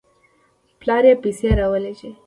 [0.79, 2.11] پلار یې پیسې راولېږلې.